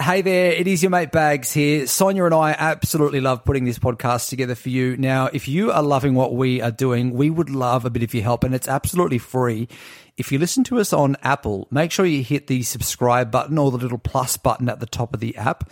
[0.00, 1.84] Hey there, it is your mate Bags here.
[1.88, 4.96] Sonia and I absolutely love putting this podcast together for you.
[4.96, 8.14] Now, if you are loving what we are doing, we would love a bit of
[8.14, 9.66] your help, and it's absolutely free.
[10.16, 13.72] If you listen to us on Apple, make sure you hit the subscribe button or
[13.72, 15.68] the little plus button at the top of the app.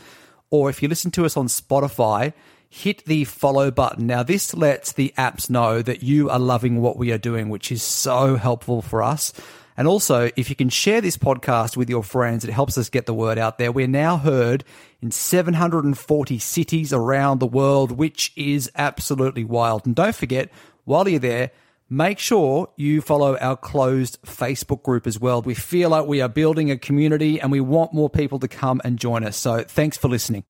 [0.51, 2.33] Or if you listen to us on Spotify,
[2.69, 4.09] hit the follow button.
[4.09, 7.71] Now, this lets the apps know that you are loving what we are doing, which
[7.71, 9.33] is so helpful for us.
[9.77, 13.07] And also, if you can share this podcast with your friends, it helps us get
[13.07, 13.71] the word out there.
[13.71, 14.65] We're now heard
[15.03, 19.85] in 740 cities around the world, which is absolutely wild.
[19.85, 20.51] And don't forget,
[20.85, 21.51] while you're there,
[21.91, 25.43] make sure you follow our closed Facebook group as well.
[25.43, 28.81] We feel like we are building a community and we want more people to come
[28.85, 29.37] and join us.
[29.37, 30.45] So thanks for listening.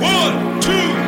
[0.00, 1.03] One, two.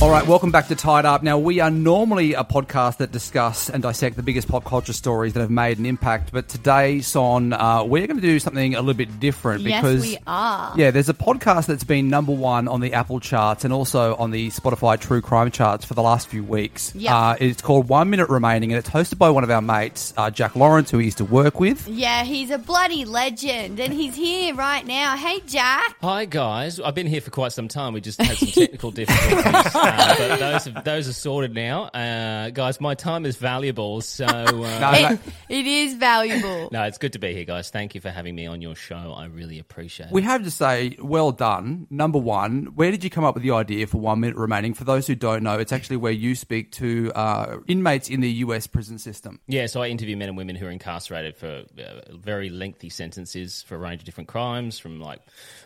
[0.00, 1.24] All right, welcome back to Tied Up.
[1.24, 5.32] Now, we are normally a podcast that discuss and dissect the biggest pop culture stories
[5.32, 8.78] that have made an impact, but today, Son, uh, we're going to do something a
[8.80, 10.72] little bit different Yes, because we are.
[10.76, 14.30] Yeah, there's a podcast that's been number one on the Apple charts and also on
[14.30, 16.94] the Spotify True Crime charts for the last few weeks.
[16.94, 17.16] Yeah.
[17.30, 20.30] Uh, it's called One Minute Remaining, and it's hosted by one of our mates, uh,
[20.30, 21.88] Jack Laurence, who we used to work with.
[21.88, 25.16] Yeah, he's a bloody legend, and he's here right now.
[25.16, 25.96] Hey, Jack.
[26.02, 27.94] Hi guys, I've been here for quite some time.
[27.94, 31.84] We just had some technical difficulties, uh, but those are, those are sorted now.
[31.84, 35.08] Uh, guys, my time is valuable, so uh, No, no.
[35.10, 36.68] no, It is valuable.
[36.72, 37.70] No, it's good to be here, guys.
[37.70, 39.14] Thank you for having me on your show.
[39.16, 40.12] I really appreciate it.
[40.12, 41.86] we have to say, well done.
[41.90, 44.74] Number one, where did you come up with the idea for One Minute Remaining?
[44.74, 48.30] For those who don't know, it's actually where you speak to uh, inmates in the
[48.30, 49.40] US prison system.
[49.46, 53.62] Yeah, so I interview men and women who are incarcerated for uh, very lengthy sentences
[53.62, 55.20] for a range of different crimes, from like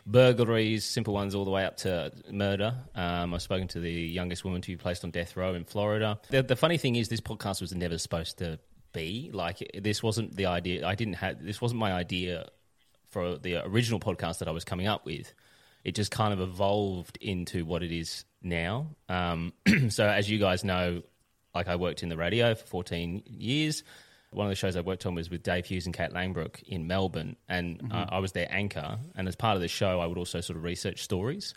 [0.06, 2.74] burglaries, simple ones, all the way up to murder.
[2.94, 6.20] Um, I've spoken to the youngest woman to be placed on death row in Florida.
[6.30, 8.58] The, the funny thing is, this podcast was never supposed to
[8.92, 10.02] be like this.
[10.02, 10.86] wasn't the idea.
[10.86, 11.60] I didn't have this.
[11.60, 12.48] wasn't my idea
[13.10, 15.32] for the original podcast that I was coming up with.
[15.84, 18.88] It just kind of evolved into what it is now.
[19.08, 19.52] Um,
[19.88, 21.02] so, as you guys know,
[21.54, 23.82] like I worked in the radio for 14 years.
[24.32, 26.86] One of the shows I worked on was with Dave Hughes and Kate Langbroek in
[26.86, 28.98] Melbourne, and uh, I was their anchor.
[29.14, 31.54] And as part of the show, I would also sort of research stories.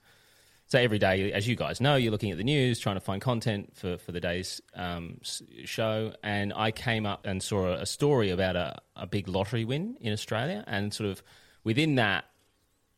[0.67, 3.21] So every day, as you guys know, you're looking at the news, trying to find
[3.21, 5.19] content for, for the day's um,
[5.63, 6.13] show.
[6.23, 9.95] And I came up and saw a, a story about a, a big lottery win
[10.01, 10.63] in Australia.
[10.65, 11.21] And sort of
[11.63, 12.25] within that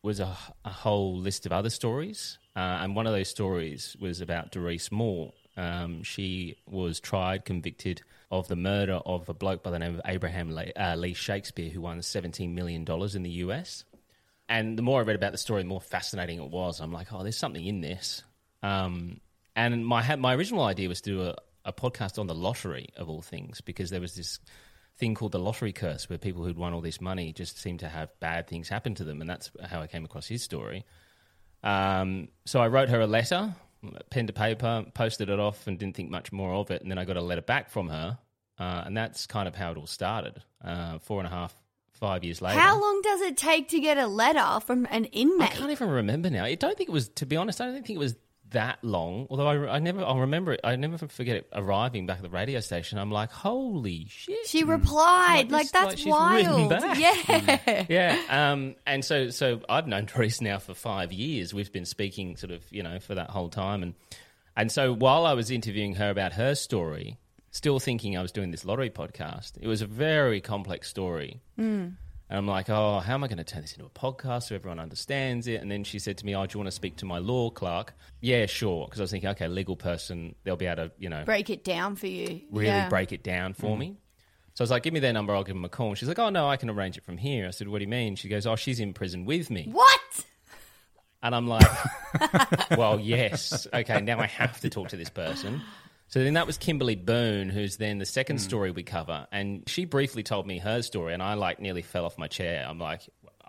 [0.01, 2.39] was a, a whole list of other stories.
[2.55, 5.33] Uh, and one of those stories was about Doris Moore.
[5.57, 10.01] Um, she was tried, convicted of the murder of a bloke by the name of
[10.05, 13.83] Abraham Lee, uh, Lee Shakespeare, who won $17 million in the US.
[14.47, 16.79] And the more I read about the story, the more fascinating it was.
[16.79, 18.23] I'm like, oh, there's something in this.
[18.63, 19.19] Um,
[19.55, 21.35] and my my original idea was to do a,
[21.65, 24.39] a podcast on the lottery of all things because there was this
[24.97, 27.89] thing called the lottery curse where people who'd won all this money just seemed to
[27.89, 30.85] have bad things happen to them, and that's how I came across his story.
[31.63, 33.55] Um, so I wrote her a letter,
[34.09, 36.81] pen to paper, posted it off, and didn't think much more of it.
[36.81, 38.17] And then I got a letter back from her,
[38.59, 40.41] uh, and that's kind of how it all started.
[40.63, 41.55] Uh, four and a half,
[41.91, 42.59] five years later.
[42.59, 45.51] How long does it take to get a letter from an inmate?
[45.51, 46.45] I can't even remember now.
[46.45, 48.15] I don't think it was, to be honest, I don't think it was
[48.51, 49.27] that long.
[49.29, 50.61] Although I, I never, I'll remember it.
[50.63, 52.97] I never forget it arriving back at the radio station.
[52.97, 54.47] I'm like, holy shit.
[54.47, 56.71] She replied, Like like, this- that's like wild.
[56.97, 57.85] Yeah.
[57.89, 58.51] yeah.
[58.51, 61.53] Um, and so, so I've known Doris now for five years.
[61.53, 63.83] We've been speaking sort of, you know, for that whole time.
[63.83, 63.93] And,
[64.55, 67.17] and so while I was interviewing her about her story,
[67.51, 71.41] still thinking I was doing this lottery podcast, it was a very complex story.
[72.29, 74.55] And I'm like, oh, how am I going to turn this into a podcast so
[74.55, 75.61] everyone understands it?
[75.61, 77.49] And then she said to me, oh, do you want to speak to my law
[77.49, 77.93] clerk?
[78.19, 78.85] Yeah, sure.
[78.85, 81.63] Because I was thinking, okay, legal person, they'll be able to, you know, Break it
[81.63, 82.41] down for you.
[82.51, 82.89] really yeah.
[82.89, 83.79] break it down for mm.
[83.79, 83.97] me.
[84.55, 85.89] So I was like, give me their number, I'll give them a call.
[85.89, 87.47] And she's like, oh, no, I can arrange it from here.
[87.47, 88.15] I said, what do you mean?
[88.15, 89.69] She goes, oh, she's in prison with me.
[89.71, 90.25] What?
[91.21, 91.67] And I'm like,
[92.77, 93.67] well, yes.
[93.73, 95.61] Okay, now I have to talk to this person.
[96.09, 98.43] So then that was Kimberly Boone, who's then the second hmm.
[98.43, 99.27] story we cover.
[99.31, 102.65] And she briefly told me her story, and I like nearly fell off my chair.
[102.67, 103.01] I'm like,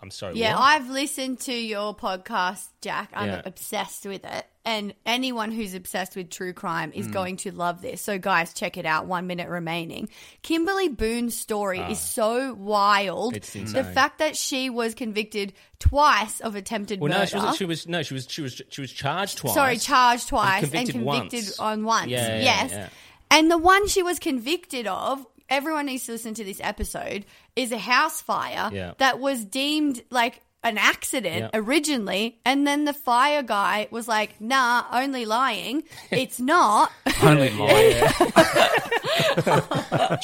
[0.02, 0.34] I'm sorry.
[0.36, 0.62] Yeah, what?
[0.62, 3.10] I've listened to your podcast, Jack.
[3.14, 3.42] I'm Yeah.
[3.44, 4.46] obsessed with it.
[4.64, 6.96] And anyone who's obsessed with true crime Mm.
[6.96, 8.02] is going to love this.
[8.02, 9.06] So, guys, check it out.
[9.06, 10.10] One minute remaining.
[10.42, 13.34] Kimberly Boone's story is so wild.
[13.36, 13.64] Ah.
[13.64, 17.20] The fact that she was convicted twice of attempted Well, murder.
[17.20, 19.54] no, she was, she was no, she was she was she was charged twice.
[19.54, 21.58] Sorry, charged twice and convicted convicted once.
[21.58, 22.08] on once.
[22.10, 22.90] Yeah, yeah, yes.
[23.30, 27.24] And the one she was convicted of, everyone needs to listen to this episode.
[27.58, 28.92] Is a house fire Yeah.
[28.98, 31.60] that was deemed like an accident Yeah.
[31.60, 35.84] originally, and then the fire guy was like, "Nah, only lying.
[36.10, 36.90] It's not."
[37.22, 37.94] Only lying.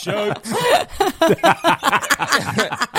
[0.02, 0.52] Jokes.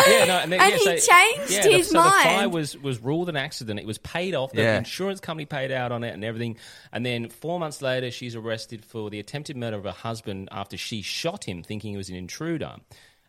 [0.08, 2.50] yeah, no, and, then, And yeah, he so, changed yeah, the- his so The fire
[2.50, 3.80] was was ruled an accident.
[3.80, 4.52] It was paid off.
[4.52, 4.78] The Yeah.
[4.78, 6.58] insurance company paid out on it and everything.
[6.92, 10.78] And then four months later, she's arrested for the attempted murder of her husband after
[10.78, 12.76] she shot him, thinking he was an intruder.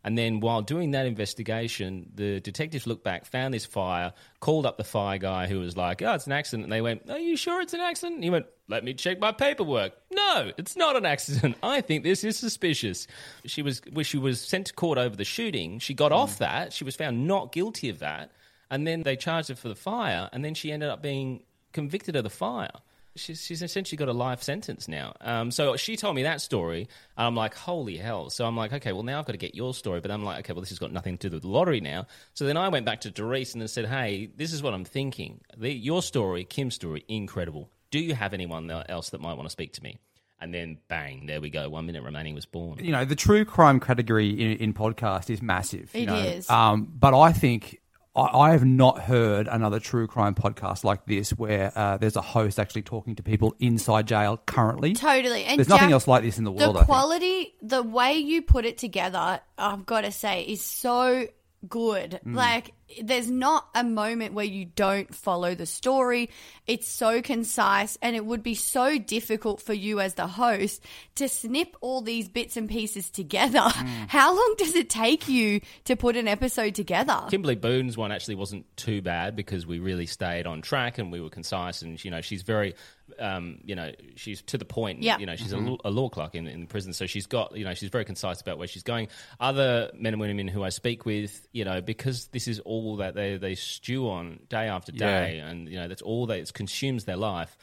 [0.07, 4.77] And then while doing that investigation, the detectives looked back, found this fire, called up
[4.77, 7.37] the fire guy who was like, "Oh, it's an accident." And they went, "Are you
[7.37, 10.95] sure it's an accident?" And he went, "Let me check my paperwork." No, it's not
[10.95, 11.57] an accident.
[11.63, 13.09] I think this is suspicious.
[13.47, 15.81] She was when she was sent to court over the shooting.
[15.81, 16.39] She got off mm.
[16.39, 16.73] that.
[16.73, 18.31] She was found not guilty of that,
[18.71, 20.31] and then they charged her for the fire.
[20.33, 21.43] And then she ended up being
[21.73, 22.71] convicted of the fire.
[23.17, 25.15] She's, she's essentially got a life sentence now.
[25.21, 28.31] Um, so she told me that story, and I'm like, holy hell.
[28.31, 30.01] So I'm like, okay, well, now I've got to get your story.
[30.01, 32.07] But I'm like, okay, well, this has got nothing to do with the lottery now.
[32.35, 34.85] So then I went back to Doris and then said, hey, this is what I'm
[34.85, 35.41] thinking.
[35.57, 37.71] The, your story, Kim's story, incredible.
[37.91, 39.99] Do you have anyone else that might want to speak to me?
[40.39, 41.71] And then bang, there we go.
[41.71, 42.79] One minute remaining was born.
[42.85, 45.95] you know, the true crime category in, in podcast is massive.
[45.95, 46.15] you know.
[46.15, 46.51] is.
[46.51, 47.81] Um, but I think
[48.17, 52.23] I, I have not heard another true crime podcast like this where uh, there's a
[52.23, 54.95] host actually talking to people inside jail currently.
[54.95, 55.45] Totally.
[55.45, 56.75] And There's nothing Jack- else like this in the world.
[56.75, 56.87] the I think.
[56.87, 61.27] quality, the way you put it together, I've got to say, is so
[61.69, 62.21] good.
[62.27, 62.35] Mm.
[62.35, 62.73] Like,
[63.03, 66.31] there's not a moment where you don't follow the story.
[66.67, 70.83] It's so concise, and it would be so difficult for you as the host
[71.17, 73.59] to snip all these bits and pieces together.
[73.59, 73.87] Mm.
[74.09, 77.21] How long does it take you to put an episode together?
[77.29, 81.21] Kimberly Boone's one actually wasn't too bad because we really stayed on track and we
[81.21, 82.75] were concise and you know she's very
[83.21, 85.19] um, you know she's to the point Yeah.
[85.19, 87.65] you know she's a, law, a law clerk in, in prison so she's got you
[87.65, 91.07] know she's very concise about where she's going other men and women who I speak
[91.07, 95.39] with you know because this is all that they, they stew on day after day
[95.39, 97.57] and you know that's all that it consumes their life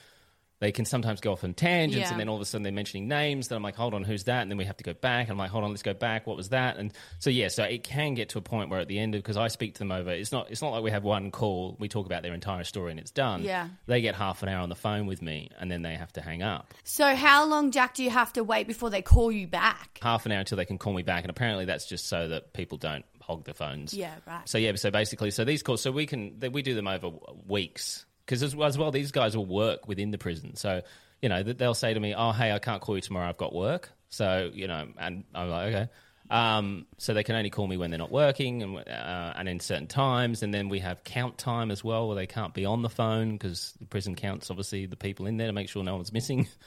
[0.59, 2.11] they can sometimes go off on tangents Yeah.
[2.11, 4.23] and then all of a sudden they're mentioning names that I'm like, hold on, who's
[4.25, 4.43] that?
[4.43, 5.23] And then we have to go back.
[5.27, 6.25] And I'm like, hold on, let's go back.
[6.25, 6.77] What was that?
[6.77, 9.19] And so yeah, so it can get to a point where at the end of
[9.21, 11.75] because I speak to them over, it's not it's not like we have one call,
[11.81, 13.43] we talk about their entire story and it's done.
[13.43, 13.67] Yeah.
[13.87, 16.21] They get half an hour on the phone with me and then they have to
[16.21, 16.73] hang up.
[16.85, 19.99] So, how long, Jack, do you have to wait before they call you back?
[20.01, 21.25] Half an hour until they can call me back.
[21.25, 23.93] And apparently that's just so that people don't hog the phones.
[23.93, 24.47] Yeah, right.
[24.47, 27.11] So yeah, so basically, so these calls, so we can we do them over
[27.47, 30.55] weeks because as, as well, these guys will work within the prison.
[30.55, 30.81] So
[31.21, 33.29] you know, they'll say to me, "Oh, hey, I can't call you tomorrow.
[33.29, 35.89] I've got work." So you know, and I'm like, okay.
[36.29, 39.59] Um, so they can only call me when they're not working and uh, and in
[39.59, 42.81] certain times, and then we have count time as well, where they can't be on
[42.81, 45.95] the phone because the prison counts obviously the people in there to make sure no
[45.95, 46.47] one's missing.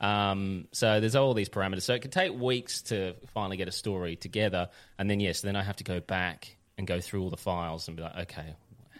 [0.00, 1.82] Um, so there's all these parameters.
[1.82, 5.56] So it can take weeks to finally get a story together, and then yes, then
[5.56, 8.54] I have to go back and go through all the files and be like, okay,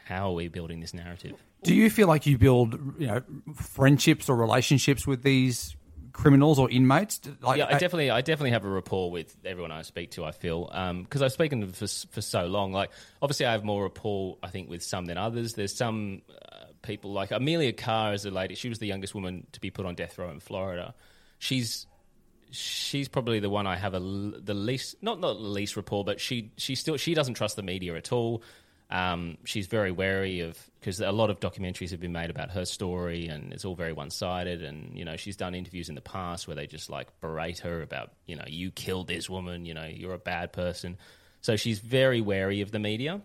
[0.04, 1.34] how are we building this narrative?
[1.62, 3.22] Do you feel like you build, you know,
[3.54, 5.74] friendships or relationships with these
[6.12, 7.20] criminals or inmates?
[7.42, 10.24] Like, Yeah, I definitely, I definitely have a rapport with everyone I speak to.
[10.24, 10.66] I feel
[11.02, 12.72] because I've spoken to them for for so long.
[12.72, 12.90] Like,
[13.20, 15.54] obviously, I have more rapport, I think, with some than others.
[15.54, 18.54] There's some uh, people like Emilia Carr is a lady.
[18.54, 20.94] She was the youngest woman to be put on death row in Florida.
[21.38, 21.86] She's
[22.50, 26.20] she's probably the one I have a the least, not not the least rapport, but
[26.20, 28.42] she she still she doesn't trust the media at all.
[28.88, 32.64] Um, she's very wary of because a lot of documentaries have been made about her
[32.64, 34.62] story, and it's all very one sided.
[34.62, 37.82] And you know, she's done interviews in the past where they just like berate her
[37.82, 40.96] about you know you killed this woman, you know you're a bad person.
[41.40, 43.20] So she's very wary of the media.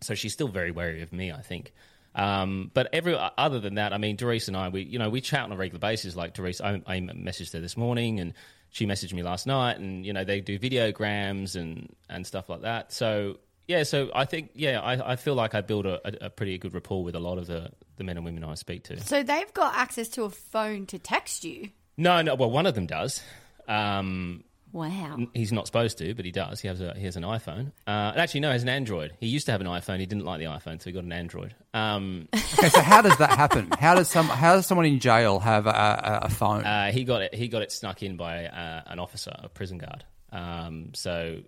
[0.00, 1.72] So she's still very wary of me, I think.
[2.14, 5.20] Um, but every other than that, I mean, Doris and I, we you know we
[5.20, 6.14] chat on a regular basis.
[6.14, 8.34] Like Doris, I, I messaged her this morning, and
[8.70, 12.62] she messaged me last night, and you know they do videograms and and stuff like
[12.62, 12.92] that.
[12.92, 16.30] So yeah, so I think yeah, I, I feel like I build a, a, a
[16.30, 19.00] pretty good rapport with a lot of the the men and women I speak to.
[19.00, 21.70] So, they've got access to a phone to text you.
[21.96, 23.22] No, no, well, one of them does.
[23.68, 25.18] Um, Wow.
[25.34, 26.60] He's not supposed to, but he does.
[26.60, 27.72] He has a he has an iPhone.
[27.86, 29.12] Uh, actually, no, he has an Android.
[29.20, 30.00] He used to have an iPhone.
[30.00, 31.54] He didn't like the iPhone, so he got an Android.
[31.74, 33.68] Um, okay, so how does that happen?
[33.78, 36.64] How does some how does someone in jail have a, a, a phone?
[36.64, 37.34] uh, he got it.
[37.34, 40.04] He got it snuck in by uh, an officer, a prison guard.
[40.32, 41.40] Um, so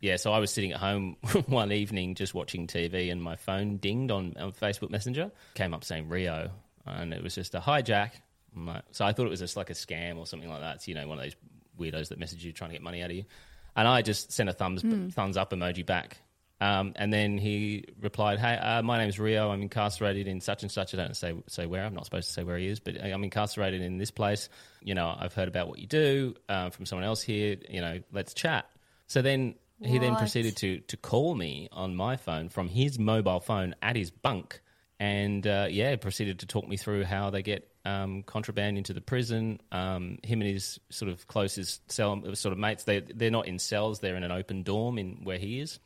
[0.00, 3.76] yeah, so I was sitting at home one evening just watching TV, and my phone
[3.78, 5.30] dinged on, on Facebook Messenger.
[5.54, 6.50] Came up saying Rio,
[6.86, 8.12] and it was just a hijack.
[8.56, 10.76] Like, so I thought it was just like a scam or something like that.
[10.76, 11.36] It's, you know, one of those
[11.80, 13.24] weirdos that message you trying to get money out of you.
[13.74, 14.82] And I just sent a thumbs
[15.14, 16.18] thumbs up emoji back.
[16.62, 19.50] Um, and then he replied, "Hey, uh, my name's Rio.
[19.50, 20.92] I'm incarcerated in such and such.
[20.92, 21.84] I don't say say where.
[21.86, 24.50] I'm not supposed to say where he is, but I'm incarcerated in this place.
[24.82, 27.56] You know, I've heard about what you do uh, from someone else here.
[27.68, 28.66] You know, let's chat."
[29.06, 33.40] So then He then proceeded to to call me on my phone from his mobile
[33.40, 34.60] phone at his bunk,
[34.98, 39.00] and uh, yeah, proceeded to talk me through how they get um, contraband into the
[39.00, 39.60] prison.
[39.72, 43.58] Um, him and his sort of closest cell sort of mates, they they're not in
[43.58, 45.78] cells; they're in an open dorm in where he is.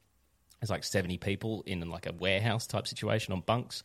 [0.60, 3.82] There's like 70 people in like a warehouse type situation on bunks.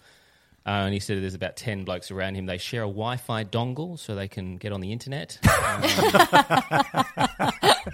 [0.65, 2.45] Uh, and he said there's about 10 blokes around him.
[2.45, 5.39] They share a Wi Fi dongle so they can get on the internet.
[5.69, 5.81] Um,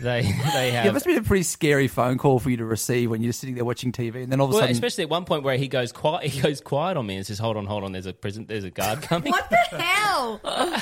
[0.02, 0.86] they, they have.
[0.86, 3.34] Yeah, it must be a pretty scary phone call for you to receive when you're
[3.34, 5.44] sitting there watching TV, and then all of a Well, sudden, especially at one point
[5.44, 7.92] where he goes quiet, he goes quiet on me and says, "Hold on, hold on.
[7.92, 8.46] There's a prison.
[8.48, 10.42] There's a guard coming." What the hell?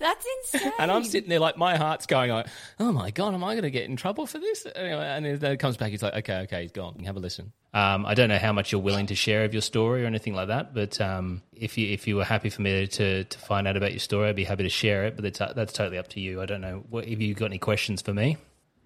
[0.00, 0.72] That's insane.
[0.78, 2.46] And I'm sitting there like my heart's going like,
[2.80, 5.52] "Oh my god, am I going to get in trouble for this?" Anyway, and then
[5.52, 5.90] it comes back.
[5.90, 6.98] He's like, "Okay, okay, he's gone.
[7.04, 9.60] Have a listen." Um, I don't know how much you're willing to share of your
[9.60, 12.86] story or anything like that, but um, if you if you were happy for me
[12.86, 15.16] to to find out about your story, I'd be happy to share it.
[15.16, 16.40] But that's that's totally up to you.
[16.40, 16.82] I don't know.
[16.88, 18.38] What, have you got any questions for me?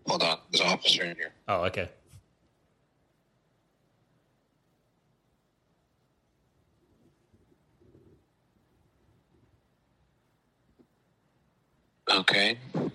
[0.09, 1.33] Hold on, there's an officer in here.
[1.49, 1.89] Oh, okay.
[12.15, 12.59] Okay.
[12.75, 12.91] Um,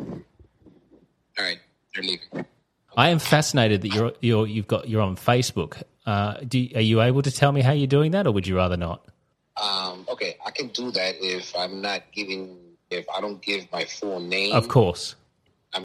[0.00, 1.58] all right,
[1.94, 2.46] they're leaving.
[2.96, 5.82] I am fascinated that you're you're you've got you're on Facebook.
[6.06, 8.56] Uh, do are you able to tell me how you're doing that, or would you
[8.56, 9.04] rather not?
[9.60, 12.56] Um, okay, I can do that if I'm not giving,
[12.90, 14.52] if I don't give my full name.
[14.54, 15.14] Of course.
[15.72, 15.84] I'm-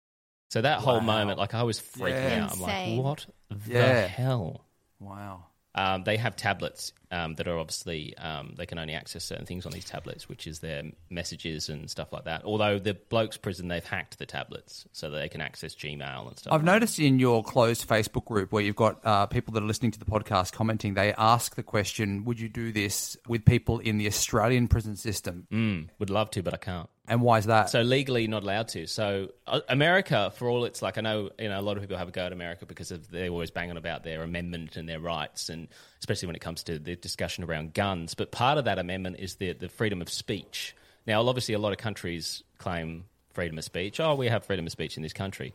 [0.49, 2.43] So that whole moment, like I was freaking Yeah.
[2.45, 2.53] out.
[2.53, 3.03] I'm like, Insane.
[3.03, 4.07] what the Yeah.
[4.07, 4.65] hell?
[4.99, 5.45] wow.
[5.75, 9.65] Um, they have tablets um, that are obviously um, they can only access certain things
[9.65, 12.43] on these tablets, which is their messages and stuff like that.
[12.43, 16.37] Although the blokes prison, they've hacked the tablets so that they can access Gmail and
[16.37, 16.53] stuff.
[16.53, 19.91] I've noticed in your closed Facebook group where you've got uh, people that are listening
[19.91, 23.97] to the podcast commenting, they ask the question, would you do this with people in
[23.97, 25.47] the Australian prison system?
[25.51, 26.89] Mm, would love to, but I can't.
[27.09, 27.69] And why is that?
[27.71, 28.85] So legally not allowed to.
[28.87, 31.97] So uh, America, for all it's like, I know you know a lot of people
[31.97, 34.99] have a go at America because of they're always banging about their amendment and their
[34.99, 35.67] rights, and
[35.99, 38.13] especially when it comes to the discussion around guns.
[38.13, 40.75] But part of that amendment is the the freedom of speech.
[41.07, 43.99] Now, obviously, a lot of countries claim freedom of speech.
[43.99, 45.53] Oh, we have freedom of speech in this country.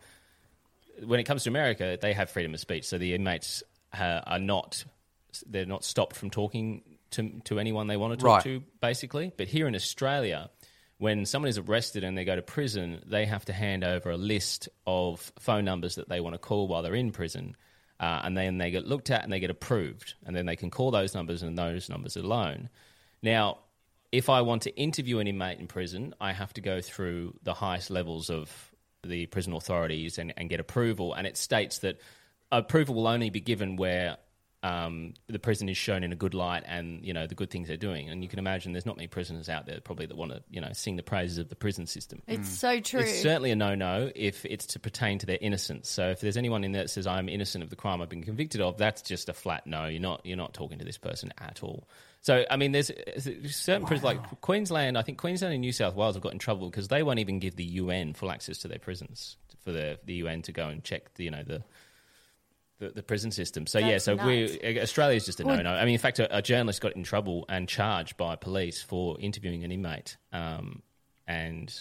[1.04, 3.62] When it comes to America, they have freedom of speech, so the inmates
[3.96, 4.84] uh, are not
[5.46, 8.42] they're not stopped from talking to to anyone they want to talk Right.
[8.44, 9.32] to, basically.
[9.37, 10.50] But here in Australia,
[11.04, 14.16] when someone is arrested and they go to prison, they have to hand over a
[14.16, 17.54] list of phone numbers that they want to call while they're in prison.
[18.00, 20.14] Uh, and then they get looked at and they get approved.
[20.25, 22.70] And then they can call those numbers and those numbers alone.
[23.23, 23.58] Now,
[24.12, 27.52] if I want to interview an inmate in prison, I have to go through the
[27.52, 28.50] highest levels of
[29.02, 31.12] the prison authorities and, and get approval.
[31.12, 32.00] And it states that
[32.50, 34.16] approval will only be given where
[34.64, 37.68] um, the prison is shown in a good light and you know the good things
[37.68, 38.09] they're doing.
[38.09, 40.61] And you can imagine there's not many prisoners out there probably that want to you
[40.61, 42.23] know sing the praises of the prison system.
[42.26, 43.00] it's so true.
[43.00, 45.90] It's certainly a no-no if it's to pertain to their innocence.
[45.90, 48.25] So if there's anyone in there that says I'm innocent of the crime I've been
[48.25, 49.85] convicted of, that's just a flat no.
[49.85, 51.87] You're not you're not talking to this person at all.
[52.23, 52.90] So I mean, there's,
[53.50, 54.97] certain prisons like Queensland.
[54.97, 57.38] I think Queensland and New South Wales have got in trouble because they won't even
[57.38, 60.83] give the UN full access to their prisons for the the UN to go and
[60.83, 61.62] check the you know the.
[62.81, 63.69] The, the prison system.
[63.69, 64.26] So yeah, so nuts.
[64.26, 65.71] we Australia's just a no-no.
[65.71, 69.16] I mean, in fact, a, a journalist got in trouble and charged by police for
[69.21, 70.83] interviewing an inmate, um,
[71.28, 71.73] and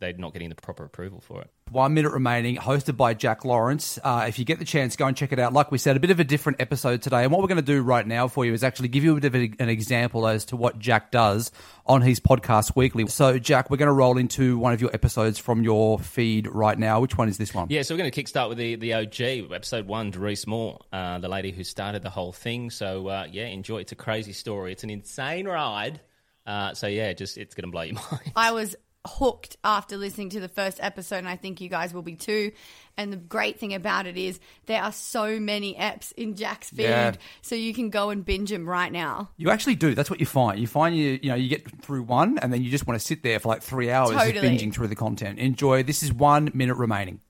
[0.00, 1.50] they're not getting the proper approval for it.
[1.70, 3.98] One minute remaining, hosted by Jack Laurence.
[4.02, 5.52] Uh, if you get the chance, go and check it out.
[5.52, 7.22] Like we said, a bit of a different episode today.
[7.22, 9.20] And what we're going to do right now for you is actually give you a
[9.20, 11.52] bit of an example as to what Jack does
[11.86, 13.06] on his podcast weekly.
[13.08, 16.78] So, Jack, we're going to roll into one of your episodes from your feed right
[16.78, 17.00] now.
[17.00, 17.66] Which one is this one?
[17.70, 21.18] Yeah, so we're going to kickstart with the, the OG, episode one, Doris Moore, uh,
[21.18, 22.70] the lady who started the whole thing.
[22.70, 23.78] So, uh, yeah, enjoy.
[23.78, 24.72] It's a crazy story.
[24.72, 26.00] It's an insane ride.
[26.46, 28.32] Uh, so, yeah, just it's going to blow your mind.
[28.34, 28.74] I was
[29.06, 32.52] hooked after listening to the first episode, and I think you guys will be too.
[32.98, 36.82] And the great thing about it is there are so many apps in Jack's feed,
[36.82, 37.12] Yeah.
[37.40, 39.30] so you can go and binge them right now.
[39.38, 39.94] You actually do.
[39.94, 40.58] That's what you find.
[40.60, 43.04] You find you you know you get through one, and then you just want to
[43.06, 44.48] sit there for like three hours just Totally.
[44.48, 45.38] binging through the content.
[45.38, 45.82] Enjoy.
[45.82, 47.20] This is one minute remaining.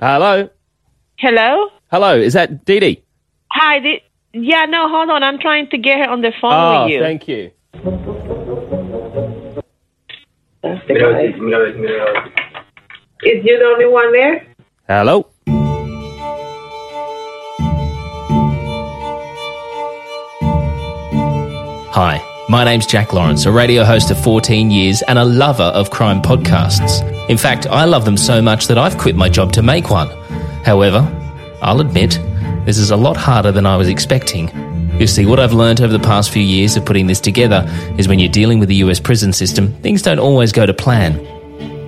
[0.00, 0.48] Hello?
[1.18, 1.68] Hello?
[1.90, 3.04] Hello, is that Dee Dee?
[3.52, 3.80] Hi.
[3.80, 5.22] Thi- yeah, no, hold on.
[5.24, 7.00] I'm trying to get her on the phone Oh, with ah, you.
[7.00, 7.50] thank you.
[13.22, 14.46] Is you the only one there?
[14.86, 15.26] Hello?
[21.92, 25.90] Hi, my name's Jack Laurence, a radio host of 14 years and a lover of
[25.90, 27.00] crime podcasts.
[27.30, 30.08] In fact, I love them so much that I've quit my job to make one.
[30.64, 30.98] However,
[31.62, 32.20] I'll admit,
[32.66, 34.48] this is a lot harder than I was expecting.
[35.00, 37.64] You see, what I've learned over the past few years of putting this together
[37.96, 41.18] is when you're dealing with the US prison system, things don't always go to plan.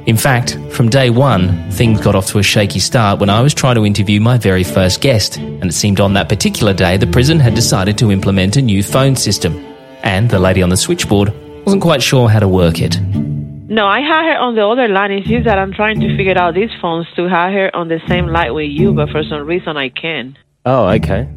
[0.06, 3.52] In fact, from day one, things got off to a shaky start when I was
[3.52, 7.06] trying to interview my very first guest, and it seemed on that particular day the
[7.06, 9.62] prison had decided to implement a new phone system.
[10.02, 11.34] And the lady on the switchboard
[11.66, 12.98] wasn't quite sure how to work it.
[12.98, 15.10] No, I had her on the other line.
[15.10, 18.00] It's just that I'm trying to figure out these phones to have her on the
[18.08, 20.34] same line with you, but for some reason I can't.
[20.64, 21.28] Oh, okay.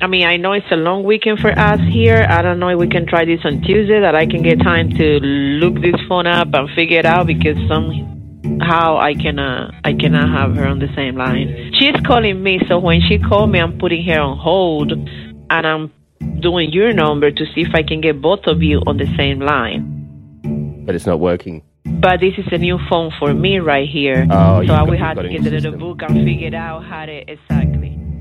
[0.00, 2.24] I mean, I know it's a long weekend for us here.
[2.28, 4.90] I don't know if we can try this on Tuesday that I can get time
[4.90, 9.94] to look this phone up and figure it out because somehow I cannot uh, I
[9.94, 11.72] cannot have her on the same line.
[11.74, 15.92] She's calling me, so when she called me, I'm putting her on hold and I'm
[16.40, 19.40] doing your number to see if I can get both of you on the same
[19.40, 20.84] line.
[20.86, 21.64] But it's not working.
[21.84, 25.42] But this is a new phone for me right here, Oh, so I will you've
[25.42, 27.67] to get the book and figure out how to exactly.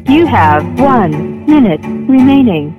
[0.10, 2.74] You have one minute remaining.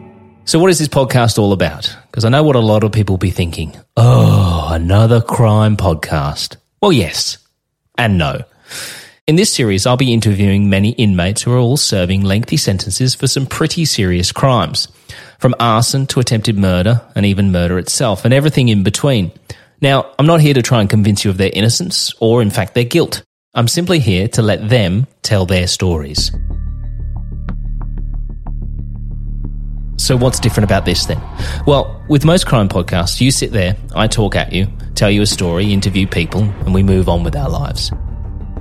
[0.47, 1.95] So, what is this podcast all about?
[2.07, 3.79] Because I know what a lot of people be thinking.
[3.99, 6.57] Oh, another crime podcast.
[6.81, 7.37] Well, yes,
[7.99, 8.45] and no.
[9.27, 13.27] In this series, I'll be interviewing many inmates who are all serving lengthy sentences for
[13.27, 14.89] some pretty serious crimes,
[15.39, 19.33] from arson to attempted murder and even murder itself, and everything in between.
[19.83, 22.73] Now, I'm not here to try and convince you of their innocence or, in fact,
[22.73, 23.23] their guilt.
[23.53, 26.31] I'm simply here to let them tell their stories.
[29.99, 31.21] So, what's different about this then?
[31.67, 35.27] Well, with most crime podcasts, you sit there, I talk at you, tell you a
[35.27, 37.93] story, interview people, and we move on with our lives.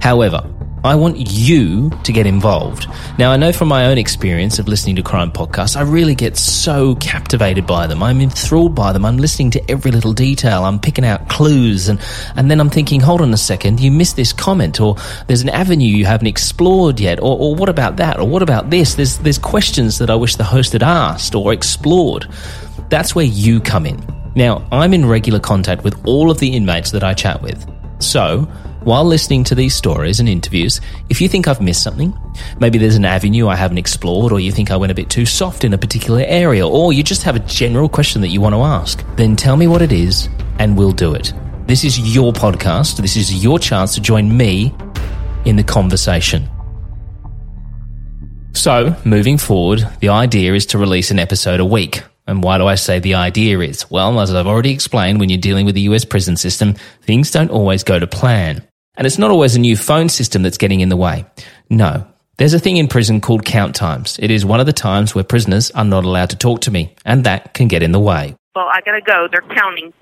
[0.01, 0.41] However,
[0.83, 2.87] I want you to get involved.
[3.17, 6.37] Now, I know from my own experience of listening to crime podcasts, I really get
[6.37, 8.03] so captivated by them.
[8.03, 9.03] I'm enthralled by them.
[9.03, 10.63] I'm listening to every little detail.
[10.63, 11.99] I'm picking out clues and,
[12.35, 15.49] and then I'm thinking, hold on a second, you missed this comment or there's an
[15.49, 18.95] avenue you haven't explored yet or, or what about that or what about this?
[18.95, 22.27] There's, there's questions that I wish the host had asked or explored.
[22.89, 24.01] That's where you come in.
[24.35, 27.65] Now, I'm in regular contact with all of the inmates that I chat with.
[27.99, 28.47] So,
[28.87, 30.79] while listening to these stories and interviews,
[31.09, 32.17] if you think I've missed something,
[32.61, 35.25] maybe there's an avenue I haven't explored, or you think I went a bit too
[35.25, 38.55] soft in a particular area, or you just have a general question that you want
[38.55, 41.33] to ask, then tell me what it is and we'll do it.
[41.65, 42.95] This is your podcast.
[42.95, 44.73] This is your chance to join me
[45.43, 46.47] in the conversation.
[48.53, 52.03] So, moving forward, the idea is to release an episode a week.
[52.25, 53.89] And why do I say the idea is?
[53.91, 57.51] Well, as I've already explained, when you're dealing with the US prison system, things don't
[57.51, 58.66] always go to plan.
[58.97, 61.25] And it's not always a new phone system that's getting in the way.
[61.69, 62.07] No.
[62.37, 64.17] There's a thing in prison called count times.
[64.19, 66.95] It is one of the times where prisoners are not allowed to talk to me,
[67.05, 68.35] and that can get in the way.
[68.55, 69.27] Well, I gotta go.
[69.31, 69.93] They're counting.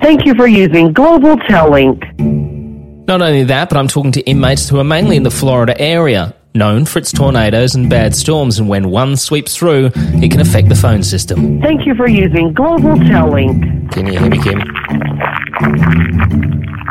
[0.00, 2.02] Thank you for using Global Tel Link.
[2.18, 6.34] Not only that, but I'm talking to inmates who are mainly in the Florida area,
[6.54, 10.68] known for its tornadoes and bad storms, and when one sweeps through, it can affect
[10.68, 11.60] the phone system.
[11.60, 13.92] Thank you for using Global Tel Link.
[13.92, 14.60] Can you hear me, Kim?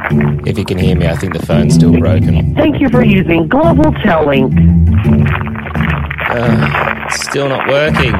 [0.10, 2.56] If you can hear me, I think the phone's still broken.
[2.56, 4.54] Thank you for using Global Tel Link.
[6.30, 8.13] Uh, it's still not working.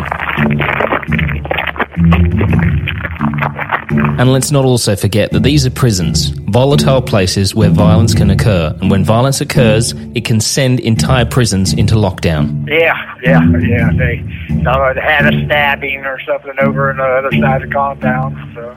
[4.19, 8.76] And let's not also forget that these are prisons, volatile places where violence can occur.
[8.82, 12.67] And when violence occurs, it can send entire prisons into lockdown.
[12.67, 13.91] Yeah, yeah, yeah.
[13.91, 18.36] They, they had a stabbing or something over on the other side of the compound,
[18.56, 18.76] so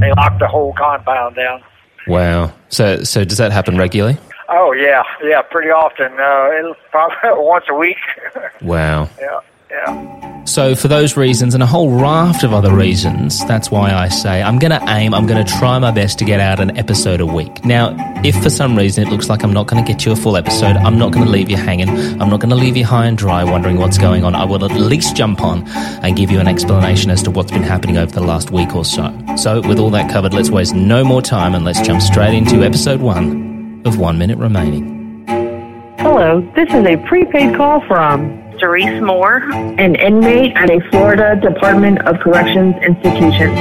[0.00, 1.62] they locked the whole compound down.
[2.08, 2.52] Wow.
[2.68, 4.18] So, so does that happen regularly?
[4.48, 6.12] Oh yeah, yeah, pretty often.
[6.18, 7.98] Uh, it'll probably once a week.
[8.62, 9.10] Wow.
[9.20, 9.40] yeah,
[9.70, 10.44] yeah.
[10.44, 14.42] So, for those reasons and a whole raft of other reasons, that's why I say
[14.42, 17.20] I'm going to aim, I'm going to try my best to get out an episode
[17.20, 17.66] a week.
[17.66, 20.16] Now, if for some reason it looks like I'm not going to get you a
[20.16, 21.90] full episode, I'm not going to leave you hanging.
[21.90, 24.34] I'm not going to leave you high and dry wondering what's going on.
[24.34, 27.62] I will at least jump on and give you an explanation as to what's been
[27.62, 29.14] happening over the last week or so.
[29.36, 32.64] So, with all that covered, let's waste no more time and let's jump straight into
[32.64, 35.26] episode one of One Minute Remaining.
[35.98, 39.06] Hello, this is a prepaid call from Cerise mm.
[39.06, 39.42] Moore.
[39.78, 43.54] an inmate at a Florida Department of Corrections institution.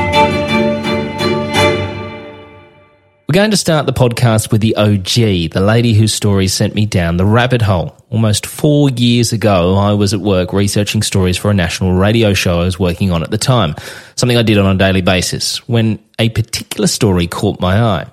[3.27, 6.85] We're going to start the podcast with the OG, the lady whose story sent me
[6.85, 7.93] down the rabbit hole.
[8.09, 12.61] Almost four years ago, I was at work researching stories for a national radio show
[12.61, 13.75] I was working on at the time,
[14.15, 18.07] something I did on a daily basis, when a particular story caught my eye.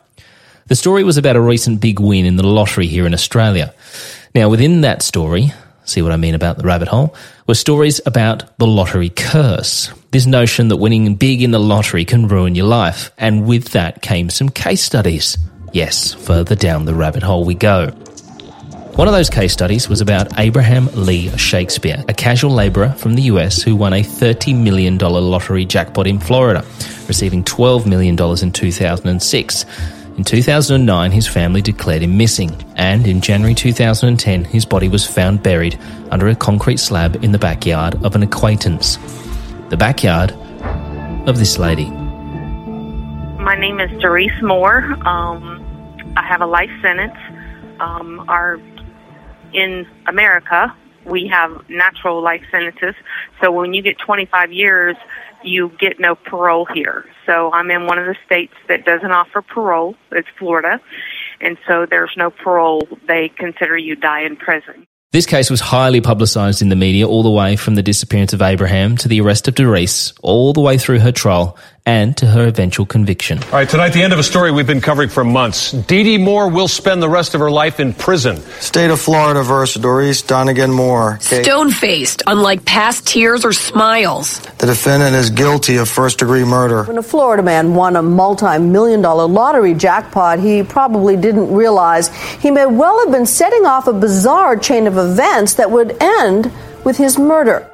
[0.67, 3.73] The story was about a recent big win in the lottery here in Australia.
[4.35, 5.53] Now, within that story,
[5.85, 7.15] see what I mean about the rabbit hole,
[7.47, 9.93] were stories about the lottery curse.
[10.11, 13.11] This notion that winning big in the lottery can ruin your life.
[13.19, 15.37] And with that came some case studies.
[15.73, 17.93] Yes, further down the rabbit hole we go.
[18.97, 23.23] One of those case studies was about Abraham Lee Shakespeare, a casual labourer from the
[23.23, 26.65] US who won a $30 million lottery jackpot in Florida,
[27.09, 29.65] receiving $12 million in 2006.
[30.17, 35.43] In 2009, his family declared him missing, and in January 2010, his body was found
[35.43, 35.77] buried
[36.13, 38.97] under a concrete slab in the backyard of an acquaintance.
[39.71, 40.31] The backyard
[41.27, 41.91] of this lady.
[43.41, 44.85] My name is Doris Moore.
[45.05, 47.19] Um, I have a life sentence.
[47.81, 48.61] Um, our
[49.53, 50.73] in America,
[51.05, 52.95] we have natural life sentences.
[53.41, 54.97] So when you get 25 years,
[55.45, 57.05] you get no parole here.
[57.27, 59.95] So I'm in one of the states that doesn't offer parole.
[60.13, 60.81] It's Florida.
[61.41, 62.89] And so there's no parole.
[63.07, 64.87] They consider you die in prison.
[65.13, 68.43] This case was highly publicised in the media all the way from the disappearance of
[68.43, 72.47] Abraham to the arrest of Doris, all the way through her trial and to her
[72.47, 73.43] eventual conviction.
[73.45, 75.73] All right, tonight, the end of a story we've been covering for months.
[75.73, 78.39] Dee Dee Moore will spend the rest of her life in prison.
[78.61, 81.19] State of Florida versus Doris Donegan Moore.
[81.23, 81.45] Kate.
[81.45, 84.41] Stone faced, unlike past tears or smiles.
[84.59, 86.85] The defendant is guilty of first degree murder.
[86.85, 92.09] When a Florida man won a multi million dollar lottery jackpot, he probably didn't realize
[92.39, 96.51] he may well have been setting off a bizarre chain of events that would end
[96.85, 97.71] with his murder.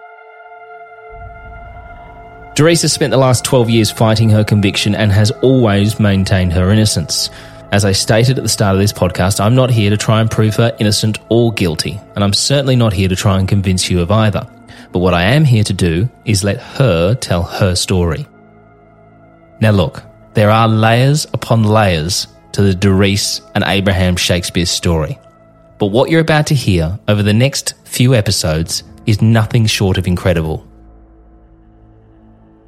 [2.56, 7.30] Has spent the last 12 years fighting her conviction and has always maintained her innocence.
[7.72, 10.30] As I stated at the start of this podcast, I'm not here to try and
[10.30, 14.00] prove her innocent or guilty, and I'm certainly not here to try and convince you
[14.00, 14.46] of either.
[14.92, 18.26] But what I am here to do is let her tell her story.
[19.60, 20.02] Now, look,
[20.34, 25.18] there are layers upon layers to the Doris and Abraham Shakespeare story.
[25.78, 30.06] But what you're about to hear over the next few episodes is nothing short of
[30.06, 30.69] incredible.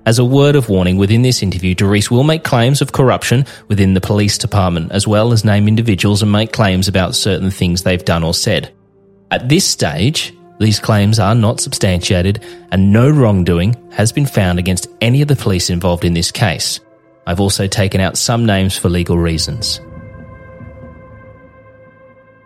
[0.04, 3.94] As a word of warning, within this interview, Doris will make claims of corruption within
[3.94, 8.04] the police department, as well as name individuals and make claims about certain things they've
[8.04, 8.74] done or said.
[9.30, 14.88] At this stage, these claims are not substantiated and no wrongdoing has been found against
[15.00, 16.80] any of the police involved in this case.
[17.24, 19.80] I've also taken out some names for legal reasons.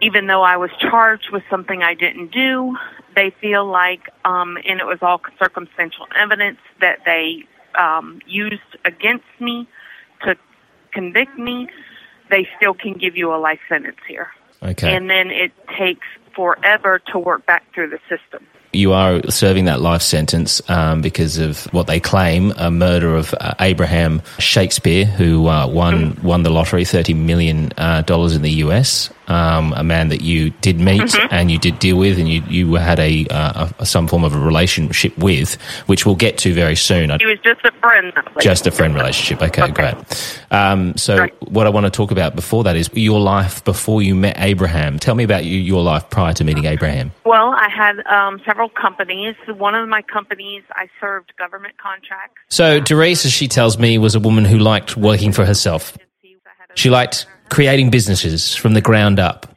[0.02, 2.76] Even though I was charged with something I didn't do,
[3.16, 7.44] they feel like, um, and it was all circumstantial evidence that they
[7.76, 9.66] um, used against me
[10.22, 10.36] to
[10.92, 11.68] convict me,
[12.30, 14.28] they still can give you a life sentence here.
[14.62, 14.94] Okay.
[14.94, 18.46] And then it takes forever to work back through the system.
[18.72, 23.34] You are serving that life sentence um, because of what they claim a murder of
[23.40, 28.50] uh, Abraham Shakespeare, who uh, won won the lottery, thirty million uh, dollars in the
[28.64, 29.08] US.
[29.28, 31.28] Um, a man that you did meet Mhm.
[31.32, 34.34] and you did deal with, and you you had a, uh, a some form of
[34.34, 37.10] a relationship with, which we'll get to very soon.
[37.18, 38.12] He was just a friend.
[38.40, 39.42] just a friend relationship.
[39.42, 39.96] Okay, great.
[40.50, 44.14] Um, so, what I want to talk about before that is your life before you
[44.14, 44.98] met Abraham.
[44.98, 47.10] Tell me about you, your life prior to meeting Abraham.
[47.24, 49.34] Well, I had um, several companies.
[49.48, 52.36] One of my companies, I served government contracts.
[52.48, 55.96] So, Doris, as she tells me, was a woman who liked working for herself.
[56.74, 59.52] She liked creating businesses from the ground up.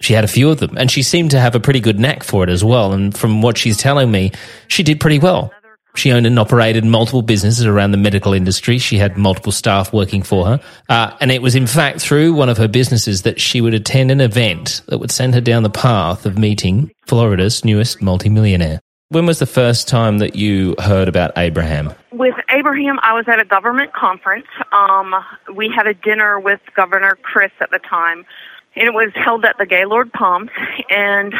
[0.00, 2.24] She had a few of them, and she seemed to have a pretty good knack
[2.24, 2.92] for it as well.
[2.92, 4.32] And from what she's telling me,
[4.68, 5.52] she did pretty well.
[5.96, 8.78] She owned and operated multiple businesses around the medical industry.
[8.78, 10.60] She had multiple staff working for her.
[10.88, 14.10] Uh, and it was, in fact, through one of her businesses that she would attend
[14.10, 18.80] an event that would send her down the path of meeting Florida's newest multimillionaire.
[19.14, 21.94] When was the first time that you heard about Abraham?
[22.10, 24.48] With Abraham, I was at a government conference.
[24.72, 25.14] Um,
[25.54, 28.26] we had a dinner with Governor Crist at the time,
[28.74, 30.50] and it was held at the Gaylord Palms.
[30.90, 31.32] And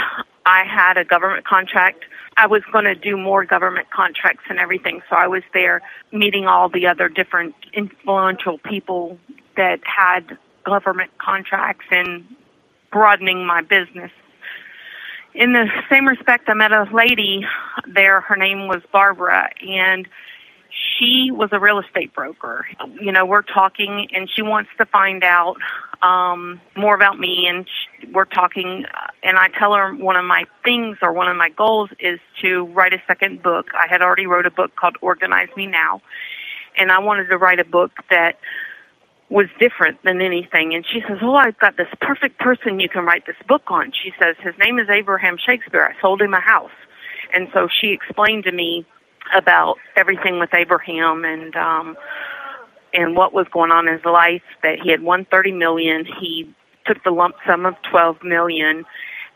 [0.46, 2.04] I had a government contract.
[2.37, 5.82] I was going to do more government contracts and everything, so I was there
[6.12, 9.18] meeting all the other different influential people
[9.56, 12.24] that had government contracts and
[12.92, 14.12] broadening my business.
[15.35, 17.44] In the same respect, I met a lady
[17.88, 18.20] there.
[18.20, 20.07] Her name was Barbara, and
[20.70, 22.66] she was a real estate broker.
[23.01, 25.57] You know, we're talking, and she wants to find out
[26.03, 27.47] um, more about me.
[27.49, 31.29] And sh we're talking, uh, and I tell her one of my things or one
[31.29, 33.68] of my goals is to write a second book.
[33.75, 36.01] I had already wrote a book called Organize Me Now,
[36.79, 38.38] and I wanted to write a book that
[39.30, 40.74] was different than anything.
[40.74, 43.92] And she says, Oh, I've got this perfect person you can write this book on.
[43.92, 45.84] She says, His name is Abraham Shakespeare.
[45.84, 46.70] I sold him a house.
[47.32, 48.87] And so she explained to me
[49.34, 51.96] about everything with Abraham and um
[52.92, 56.52] and what was going on in his life that he had won 30 million he
[56.87, 58.84] took the lump sum of 12 million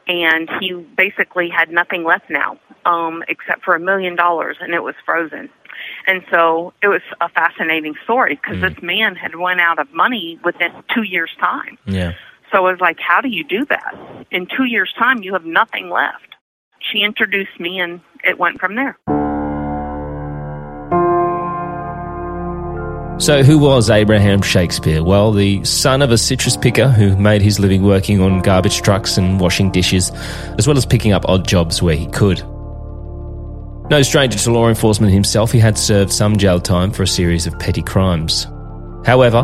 [0.07, 4.83] and he basically had nothing left now um except for a million dollars and it
[4.83, 5.49] was frozen
[6.07, 8.69] and so it was a fascinating story because mm.
[8.69, 12.13] this man had run out of money within 2 years time Yeah.
[12.53, 13.95] so I was like, how do you do that?
[14.31, 16.35] In two years' time, you have nothing left.
[16.81, 18.97] She introduced me, and it went from there.
[23.21, 25.03] So, who was Abraham Shakespeare?
[25.03, 29.19] Well, the son of a citrus picker who made his living working on garbage trucks
[29.19, 30.13] and washing dishes,
[30.57, 32.43] as well as picking up odd jobs where he could.
[33.91, 37.47] No stranger to law enforcement himself, he had served some jail time for a series
[37.47, 38.47] of petty crimes.
[39.07, 39.39] However,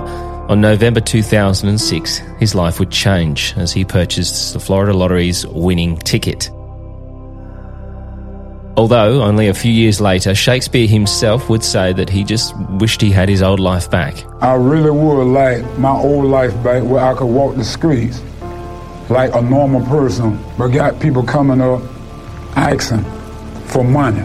[0.50, 6.50] on November 2006, his life would change as he purchased the Florida Lottery's winning ticket.
[8.76, 13.10] Although, only a few years later, Shakespeare himself would say that he just wished he
[13.10, 14.14] had his old life back.
[14.42, 18.20] I really would like my old life back where I could walk the streets
[19.08, 21.80] like a normal person, but got people coming up
[22.56, 23.04] asking
[23.68, 24.24] for money.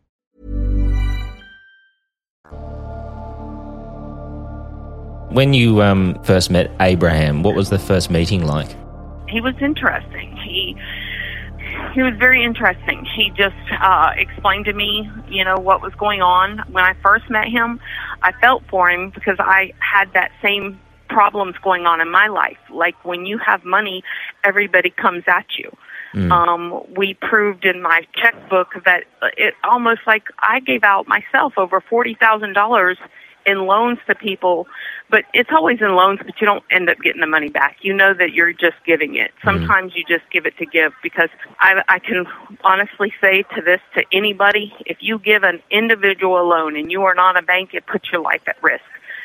[5.31, 8.69] When you um, first met Abraham, what was the first meeting like?
[9.31, 10.35] he was interesting.
[10.37, 10.75] He
[11.93, 13.05] he was very interesting.
[13.05, 16.59] He just uh, explained to me, you know, what was going on.
[16.69, 17.79] When I first met him,
[18.21, 22.57] I felt for him because I had that same problems going on in my life.
[22.69, 24.03] Like when you have money,
[24.43, 25.75] everybody comes at you.
[26.13, 26.31] Mm.
[26.31, 29.05] Um, we proved in my checkbook that
[29.37, 32.97] it almost like I gave out myself over forty thousand dollars
[33.45, 34.67] in loans to people,
[35.09, 37.77] but it's always in loans, but you don't end up getting the money back.
[37.81, 39.31] You know that you're just giving it.
[39.31, 39.47] Mm-hmm.
[39.47, 42.25] Sometimes you just give it to give because I, I can
[42.63, 47.03] honestly say to this to anybody, if you give an individual a loan and you
[47.03, 48.83] are not a bank, it puts your life at risk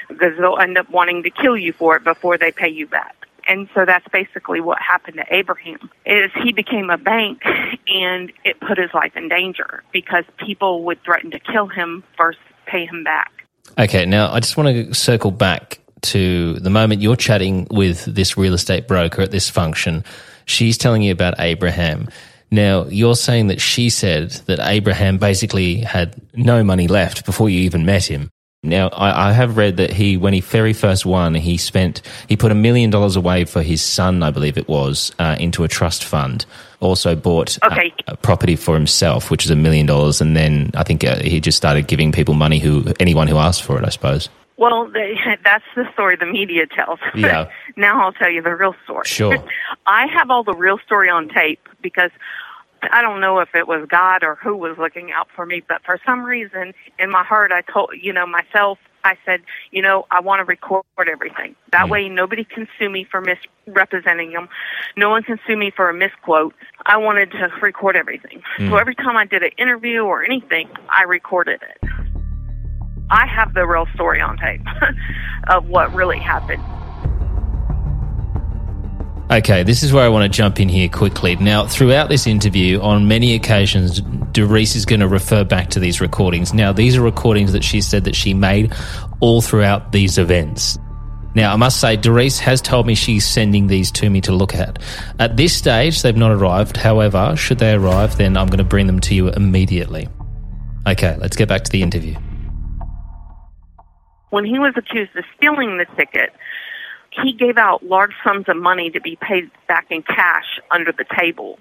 [0.09, 3.15] because they'll end up wanting to kill you for it before they pay you back.
[3.49, 7.43] And so that's basically what happened to Abraham is he became a bank
[7.87, 12.39] and it put his life in danger because people would threaten to kill him first
[12.67, 13.46] pay him back.
[13.79, 18.37] Okay, now I just want to circle back to the moment you're chatting with this
[18.37, 20.05] real estate broker at this function.
[20.45, 22.09] She's telling you about Abraham.
[22.51, 27.61] Now, you're saying that she said that Abraham basically had no money left before you
[27.61, 28.31] even met him.
[28.67, 32.37] Now, I, I have read that he, when he very first won, he spent, he
[32.37, 35.69] put a million dollars away for his son, I believe it was, uh, into a
[35.69, 36.45] trust fund.
[36.81, 37.93] Also bought uh, Okay.
[38.07, 41.41] a property for himself, which is a million dollars, and then I think uh, he
[41.41, 44.29] just started giving people money who anyone who asked for it, I suppose.
[44.59, 46.99] Well, they, that's the story the media tells.
[47.15, 47.51] Yeah.
[47.77, 49.05] now I'll tell you the real story.
[49.07, 49.37] Sure.
[49.87, 52.11] I have all the real story on tape because
[52.83, 55.83] I don't know if it was God or who was looking out for me, but
[55.85, 60.05] for some reason in my heart, I told, you know, myself, I said, you know,
[60.11, 61.55] I want to record everything.
[61.71, 64.49] That way nobody can sue me for misrepresenting them.
[64.97, 66.55] No one can sue me for a misquote.
[66.87, 68.43] I wanted to record everything.
[68.59, 68.81] So Mm.
[68.81, 71.89] every time I did an interview or anything, I recorded it.
[73.11, 74.67] I have the real story on tape
[75.49, 76.65] of what really happened.
[79.29, 81.35] Okay, this is where I want to jump in here quickly.
[81.35, 86.01] Now, throughout this interview, on many occasions, Doris is going to refer back to these
[86.01, 86.55] recordings.
[86.55, 88.73] Now, these are recordings that she said that she made
[89.19, 90.79] all throughout these events.
[91.35, 94.55] Now, I must say, Doris has told me she's sending these to me to look
[94.55, 94.79] at.
[95.19, 96.77] At this stage, they've not arrived.
[96.77, 100.09] However, should they arrive, then I'm going to bring them to you immediately.
[100.87, 102.15] Okay, let's get back to the interview.
[104.31, 106.33] When he was accused of stealing the ticket,
[107.23, 111.05] he gave out large sums of money to be paid back in cash under the
[111.19, 111.59] table.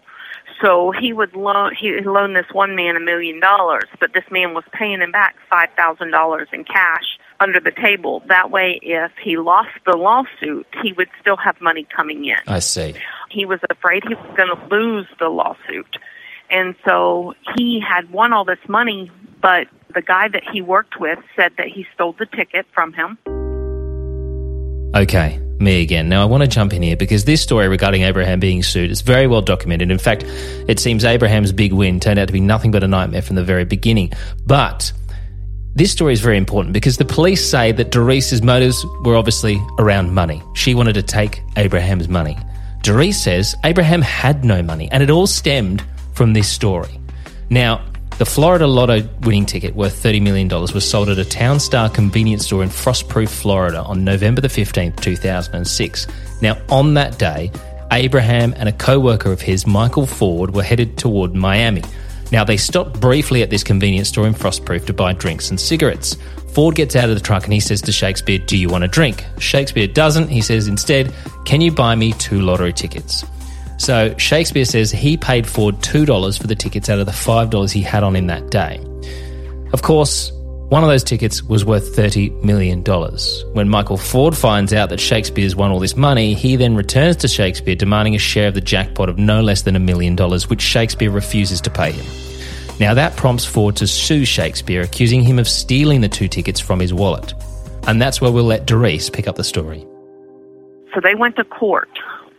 [0.62, 4.54] So he would loan he loaned this one man a million dollars, but this man
[4.54, 8.24] was paying him back five thousand dollars in cash under the table.
[8.28, 12.38] That way if he lost the lawsuit, he would still have money coming in.
[12.48, 12.96] I see.
[13.30, 15.98] He was afraid he was going to lose the lawsuit.
[16.50, 21.20] And so he had won all this money, but the guy that he worked with
[21.36, 23.18] said that he stole the ticket from him.
[24.96, 26.10] Okay, me again.
[26.10, 29.02] Now, I want to jump in here because this story regarding Abraham being sued is
[29.02, 29.92] very well documented.
[29.92, 30.24] In fact,
[30.68, 33.44] it seems Abraham's big win turned out to be nothing but a nightmare from the
[33.44, 34.12] very beginning.
[34.46, 34.92] But
[35.76, 40.14] this story is very important because the police say that Doris's motives were obviously around
[40.14, 40.42] money.
[40.54, 42.38] She wanted to take Abraham's money.
[42.82, 47.00] Doris says Abraham had no money, and it all stemmed from this story.
[47.50, 47.84] Now,
[48.18, 52.46] the Florida Lotto winning ticket worth $30 million was sold at a Town Star convenience
[52.46, 56.08] store in Frostproof, Florida on November the 15th, 2006.
[56.42, 57.52] Now, on that day,
[57.92, 61.84] Abraham and a co worker of his, Michael Ford, were headed toward Miami.
[62.32, 66.16] Now, they stopped briefly at this convenience store in Frostproof to buy drinks and cigarettes.
[66.54, 68.88] Ford gets out of the truck and he says to Shakespeare, Do you want a
[68.88, 69.26] drink?
[69.40, 70.30] Shakespeare doesn't.
[70.30, 73.26] He says instead, Can you buy me two lottery tickets?
[73.78, 77.82] So Shakespeare says he paid Ford $2 for the tickets out of the $5 he
[77.82, 78.84] had on him that day.
[79.74, 80.32] Of course,
[80.70, 82.84] one of those tickets was worth $30 million.
[83.54, 87.28] When Michael Ford finds out that Shakespeare's won all this money, he then returns to
[87.28, 90.62] Shakespeare demanding a share of the jackpot of no less than a million dollars, which
[90.62, 92.06] Shakespeare refuses to pay him.
[92.80, 96.80] Now that prompts Ford to sue Shakespeare, accusing him of stealing the two tickets from
[96.80, 97.34] his wallet.
[97.88, 99.86] And that's where we'll let Doris pick up the story.
[100.94, 101.90] So they went to court.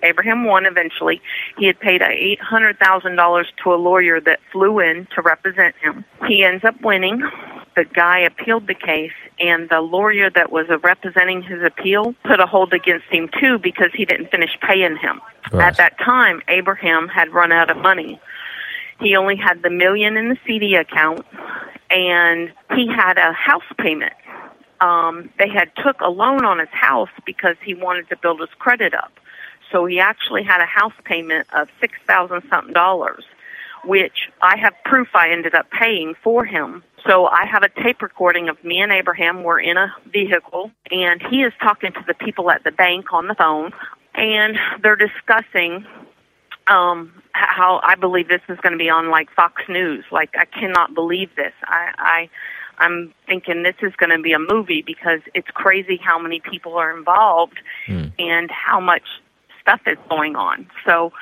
[0.07, 1.21] Abraham won eventually.
[1.59, 6.05] He had paid $800,000 to a lawyer that flew in to represent him.
[6.27, 7.23] He ends up winning.
[7.77, 12.47] The guy appealed the case, and the lawyer that was representing his appeal put a
[12.47, 15.21] hold against him too because he didn't finish paying him.
[15.53, 15.67] Right.
[15.69, 18.21] At that time, Abraham had run out of money.
[19.01, 21.27] He only had the million in the CD account,
[21.91, 24.15] and he had a house payment.
[24.81, 28.51] Um, they had took a loan on his house because he wanted to build his
[28.59, 29.13] credit up.
[29.71, 33.25] So he actually had a house payment of six thousand something dollars,
[33.85, 36.83] which I have proof I ended up paying for him.
[37.07, 41.23] So I have a tape recording of me and Abraham We're in a vehicle and
[41.23, 43.73] he is talking to the people at the bank on the phone
[44.15, 45.87] and they're discussing
[46.67, 50.05] um how I believe this is going to be on like Fox News.
[50.11, 51.53] Like I cannot believe this.
[51.65, 52.31] I I
[52.79, 56.75] I'm thinking this is going to be a movie because it's crazy how many people
[56.75, 57.59] are involved
[58.19, 59.05] and how much
[59.67, 60.69] stuff is going on.
[60.87, 61.13] So,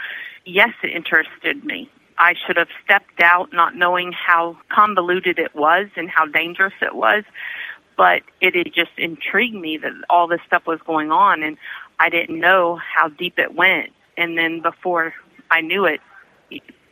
[0.44, 1.90] yes, it interested me.
[2.18, 6.94] I should have stepped out not knowing how convoluted it was and how dangerous it
[6.94, 7.24] was,
[7.96, 11.56] but it had just intrigued me that all this stuff was going on and
[11.98, 13.92] I didn't know how deep it went.
[14.16, 15.14] And then before
[15.50, 16.00] I knew it,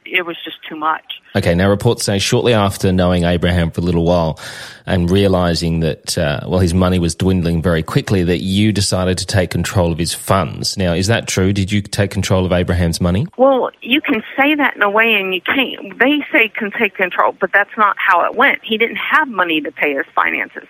[0.05, 1.21] it was just too much.
[1.35, 4.38] Okay, now reports say shortly after knowing Abraham for a little while
[4.85, 9.27] and realizing that, uh, well, his money was dwindling very quickly, that you decided to
[9.27, 10.77] take control of his funds.
[10.77, 11.55] Now, is that true?
[11.55, 13.27] Did you take control of Abraham's money?
[13.38, 15.99] Well, you can say that in a way, and you can't.
[15.99, 18.61] They say can take control, but that's not how it went.
[18.62, 20.69] He didn't have money to pay his finances.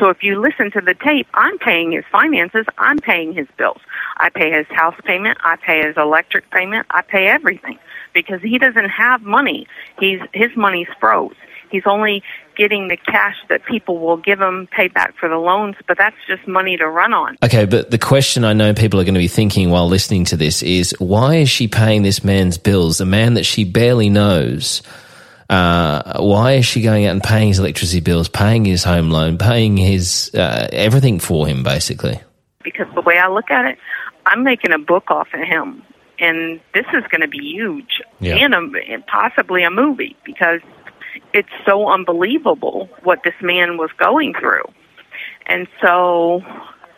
[0.00, 2.66] So if you listen to the tape, I'm paying his finances.
[2.78, 3.80] I'm paying his bills.
[4.16, 5.38] I pay his house payment.
[5.44, 6.86] I pay his electric payment.
[6.90, 7.78] I pay everything
[8.12, 9.66] because he doesn't have money.
[9.98, 11.34] He's his money's froze.
[11.70, 12.22] He's only
[12.56, 16.16] getting the cash that people will give him paid back for the loans, but that's
[16.26, 17.36] just money to run on.
[17.42, 20.36] Okay, but the question I know people are going to be thinking while listening to
[20.36, 24.82] this is why is she paying this man's bills, a man that she barely knows?
[25.48, 29.38] Uh, why is she going out and paying his electricity bills, paying his home loan,
[29.38, 32.20] paying his uh, everything for him, basically?
[32.62, 33.78] Because the way I look at it,
[34.26, 35.82] I'm making a book off of him,
[36.20, 38.36] and this is going to be huge, Yeah.
[38.36, 40.60] and, a, and possibly a movie because
[41.32, 44.64] it's so unbelievable what this man was going through,
[45.46, 46.42] and so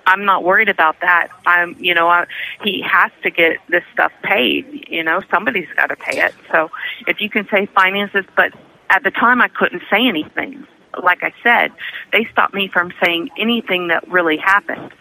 [0.07, 1.29] I'm not worried about that.
[1.47, 2.27] I'm, you know, I,
[2.65, 4.87] he has to get this stuff paid.
[4.89, 6.35] You know, somebody's got to pay it.
[6.51, 6.71] So
[7.07, 8.53] if you can say finances, but
[8.91, 10.67] at the time I couldn't say anything.
[11.03, 11.73] Like I said,
[12.13, 14.93] they stopped me from saying anything that really happened.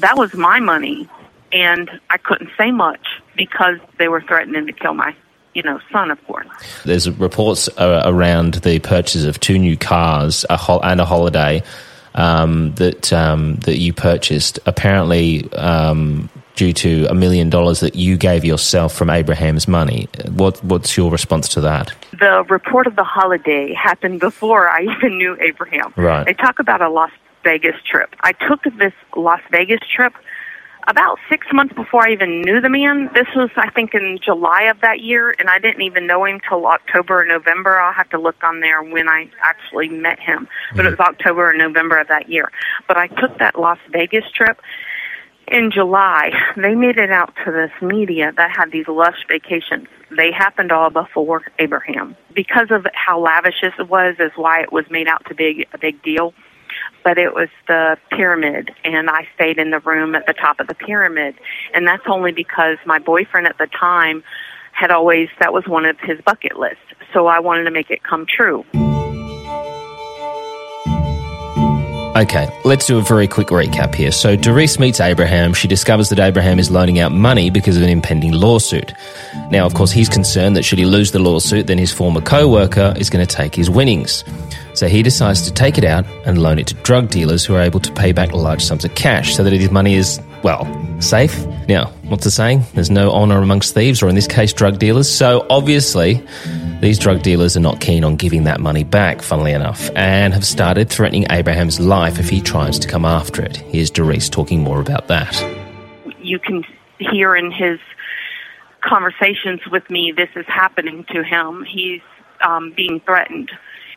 [0.00, 1.08] That was my money,
[1.52, 5.14] and I couldn't say much because they were threatening to kill my,
[5.54, 6.46] you know, son, of course.
[6.84, 11.62] There's reports uh, around the purchase of two new cars a hol- and a holiday
[12.14, 14.58] um, that um, that you purchased.
[14.66, 16.28] Apparently, um,
[16.60, 20.08] due to a million dollars that you gave yourself from Abraham's money.
[20.28, 21.94] What what's your response to that?
[22.18, 25.94] The report of the holiday happened before I even knew Abraham.
[25.96, 26.26] Right.
[26.26, 27.12] They talk about a Las
[27.44, 28.14] Vegas trip.
[28.20, 30.12] I took this Las Vegas trip
[30.90, 33.10] about six months before I even knew the man.
[33.14, 36.40] This was, I think, in July of that year, and I didn't even know him
[36.46, 37.78] till October or November.
[37.78, 41.14] I'll have to look on there when I actually met him, but it was mm-hmm.
[41.14, 42.50] October or November of that year.
[42.88, 44.60] But I took that Las Vegas trip
[45.46, 46.32] in July.
[46.56, 49.86] They made it out to this media that had these lush vacations.
[50.10, 52.16] They happened all before Abraham.
[52.34, 55.78] Because of how lavish this was, is why it was made out to be a
[55.78, 56.34] big deal
[57.04, 60.66] but it was the pyramid and I stayed in the room at the top of
[60.66, 61.34] the pyramid
[61.74, 64.22] and that's only because my boyfriend at the time
[64.72, 68.02] had always that was one of his bucket lists so I wanted to make it
[68.02, 68.64] come true.
[72.16, 74.10] Okay, let's do a very quick recap here.
[74.10, 75.54] So, Doris meets Abraham.
[75.54, 78.92] She discovers that Abraham is loaning out money because of an impending lawsuit.
[79.52, 82.48] Now, of course, he's concerned that should he lose the lawsuit, then his former co
[82.48, 84.24] worker is going to take his winnings.
[84.80, 87.60] So, he decides to take it out and loan it to drug dealers who are
[87.60, 90.64] able to pay back large sums of cash so that his money is, well,
[91.02, 91.46] safe.
[91.68, 92.64] Now, what's the saying?
[92.72, 95.06] There's no honor amongst thieves, or in this case, drug dealers.
[95.06, 96.26] So, obviously,
[96.80, 100.46] These drug dealers are not keen on giving that money back, funnily enough, and have
[100.46, 103.58] started threatening Abraham's life if he tries to come after it.
[103.58, 105.44] Here's Doris talking more about that.
[106.22, 106.64] you can
[106.98, 107.78] hear in his
[108.82, 111.66] conversations with me this is happening to him.
[111.68, 112.00] He's
[112.42, 113.50] um, being threatened.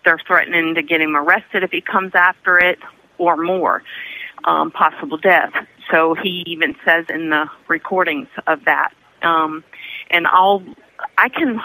[0.05, 2.79] They're threatening to get him arrested if he comes after it
[3.17, 3.83] or more,
[4.43, 5.53] um, possible death.
[5.91, 8.93] So he even says in the recordings of that.
[9.21, 9.63] Um,
[10.09, 10.63] and I'll,
[11.17, 11.59] I can,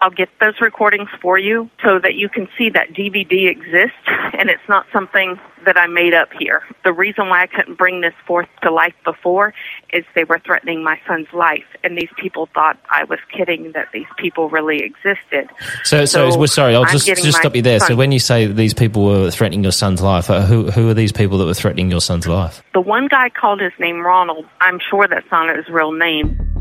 [0.00, 3.96] I'll get those recordings for you so that you can see that DVD exists
[4.38, 6.62] and it's not something that I made up here.
[6.84, 9.54] The reason why I couldn't bring this forth to life before
[9.92, 13.88] is they were threatening my son's life and these people thought I was kidding that
[13.92, 15.48] these people really existed.
[15.84, 17.80] So, so, well, sorry, I'll I'm just just stop you there.
[17.80, 20.94] So, when you say these people were threatening your son's life, uh, who who are
[20.94, 22.62] these people that were threatening your son's life?
[22.74, 24.46] The one guy called his name Ronald.
[24.60, 26.55] I'm sure that's not his real name.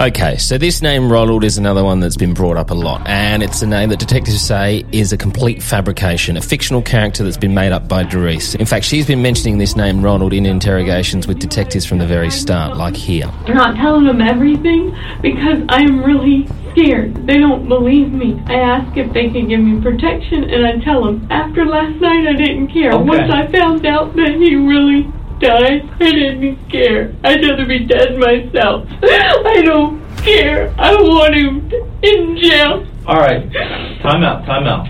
[0.00, 3.42] Okay, so this name Ronald is another one that's been brought up a lot, and
[3.42, 7.52] it's a name that detectives say is a complete fabrication, a fictional character that's been
[7.52, 8.54] made up by Doris.
[8.54, 12.30] In fact, she's been mentioning this name Ronald in interrogations with detectives from the very
[12.30, 13.26] start, like here.
[13.46, 17.26] I'm not telling them everything because I am really scared.
[17.26, 18.42] They don't believe me.
[18.46, 22.26] I ask if they can give me protection, and I tell them after last night
[22.26, 22.92] I didn't care.
[22.94, 23.04] Okay.
[23.04, 25.06] Once I found out that he really
[25.42, 27.14] died, I didn't care.
[27.24, 28.88] I'd rather be dead myself.
[29.02, 30.72] I don't care.
[30.78, 31.70] I want him
[32.02, 32.86] in jail.
[33.06, 33.52] All right,
[34.00, 34.86] time out, time out.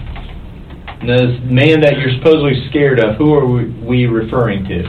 [1.01, 4.83] This man that you're supposedly scared of, who are we, we referring to?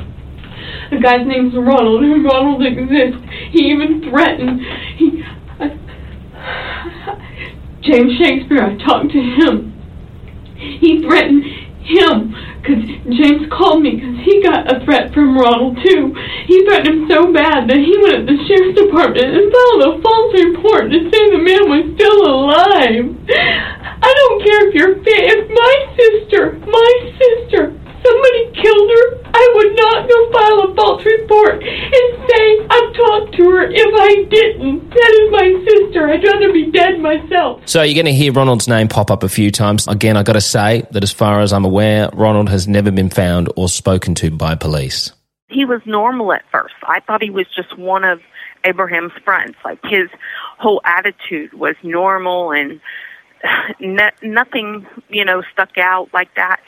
[0.91, 3.17] The guy's name's Ronald, Ronald exists.
[3.51, 4.61] He even threatened.
[4.97, 5.23] He.
[7.81, 9.73] James Shakespeare, I talked to him.
[10.55, 11.43] He threatened
[11.83, 12.79] him because
[13.11, 16.15] James called me because he got a threat from Ronald too.
[16.47, 19.91] He threatened him so bad that he went to the sheriff's department and filed a
[19.99, 23.05] false report to say the man was still alive.
[24.03, 27.75] I don't care if you're fa- if my sister, my sister,
[28.05, 33.35] somebody killed her, I would not go file a false report and say I've talked
[33.35, 34.89] to her if I didn't.
[34.89, 36.09] That is my sister.
[36.09, 37.61] I'd rather be dead myself.
[37.65, 39.87] So you're going to hear Ronald's name pop up a few times.
[39.87, 43.09] Again, i got to say that as far as I'm aware, Ronald has never been
[43.09, 45.11] found or spoken to by police.
[45.49, 46.75] He was normal at first.
[46.83, 48.19] I thought he was just one of
[48.63, 49.55] Abraham's friends.
[49.63, 50.09] Like his
[50.57, 52.79] whole attitude was normal and
[53.79, 56.61] no, nothing, you know, stuck out like that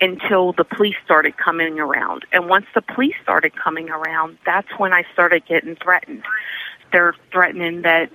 [0.00, 2.24] until the police started coming around.
[2.32, 6.22] And once the police started coming around, that's when I started getting threatened.
[6.92, 8.10] They're threatening that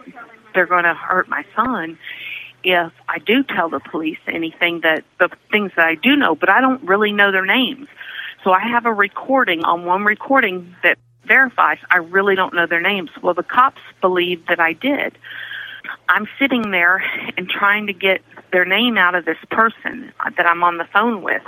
[0.53, 1.97] they're going to hurt my son
[2.63, 6.49] if I do tell the police anything that the things that I do know, but
[6.49, 7.87] I don't really know their names.
[8.43, 12.81] So I have a recording on one recording that verifies I really don't know their
[12.81, 13.11] names.
[13.21, 15.17] Well, the cops believe that I did.
[16.07, 17.03] I'm sitting there
[17.37, 21.21] and trying to get their name out of this person that I'm on the phone
[21.23, 21.41] with.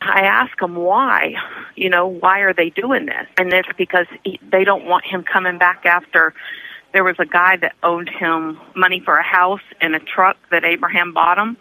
[0.00, 1.34] I ask them why,
[1.76, 3.26] you know, why are they doing this?
[3.36, 6.34] And it's because he, they don't want him coming back after.
[6.92, 10.64] There was a guy that owed him money for a house and a truck that
[10.64, 11.56] Abraham bought him.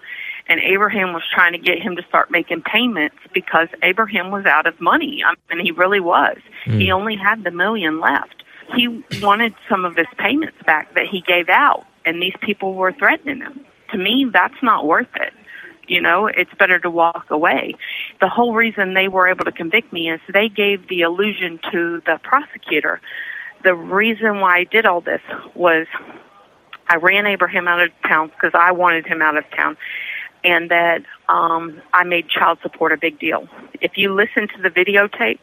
[0.49, 4.65] And Abraham was trying to get him to start making payments because Abraham was out
[4.65, 5.21] of money.
[5.25, 6.37] I mean, he really was.
[6.65, 6.81] Mm.
[6.81, 8.43] He only had the million left.
[8.73, 12.93] He wanted some of his payments back that he gave out, and these people were
[12.93, 13.65] threatening him.
[13.91, 15.33] To me, that's not worth it.
[15.87, 17.75] You know, it's better to walk away.
[18.19, 22.01] The whole reason they were able to convict me is they gave the illusion to
[22.05, 22.99] the prosecutor.
[23.63, 25.21] The reason why I did all this
[25.53, 25.87] was
[26.89, 29.77] I ran Abraham out of town because I wanted him out of town,
[30.43, 33.47] and that um, I made child support a big deal.
[33.81, 35.39] If you listen to the videotapes,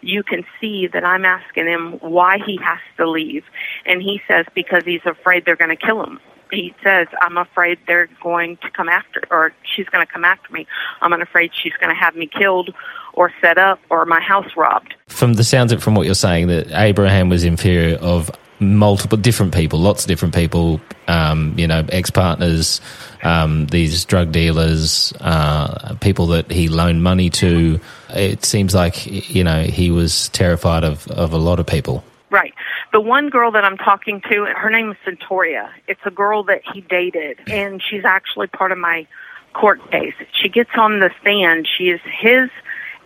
[0.00, 3.44] you can see that I'm asking him why he has to leave,
[3.86, 6.20] and he says because he's afraid they're going to kill him.
[6.50, 10.52] He says, "I'm afraid they're going to come after, or she's going to come after
[10.52, 10.66] me.
[11.02, 12.74] I'm afraid she's going to have me killed,
[13.12, 16.46] or set up, or my house robbed." From the sounds of from what you're saying,
[16.46, 18.30] that Abraham was inferior of
[18.60, 22.80] multiple different people, lots of different people, um, you know, ex partners,
[23.22, 27.80] um, these drug dealers, uh, people that he loaned money to.
[28.10, 32.04] It seems like, you know, he was terrified of, of a lot of people.
[32.30, 32.52] Right.
[32.92, 35.70] The one girl that I'm talking to, her name is Centoria.
[35.86, 39.06] It's a girl that he dated, and she's actually part of my
[39.54, 40.14] court case.
[40.32, 41.66] She gets on the stand.
[41.66, 42.50] She is his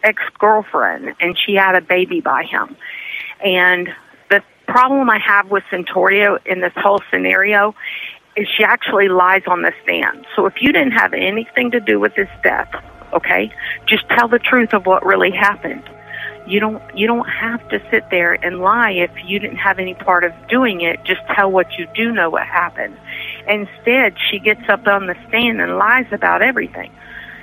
[0.03, 2.77] ex girlfriend, and she had a baby by him.
[3.45, 3.89] And
[4.67, 7.75] problem I have with Centoria in this whole scenario
[8.37, 10.27] is she actually lies on the stand.
[10.35, 12.71] So if you didn't have anything to do with his death,
[13.13, 13.53] okay,
[13.87, 15.83] just tell the truth of what really happened.
[16.47, 19.95] You don't you don't have to sit there and lie if you didn't have any
[19.95, 21.05] part of doing it.
[21.05, 22.97] Just tell what you do know what happened.
[23.47, 26.91] Instead, she gets up on the stand and lies about everything.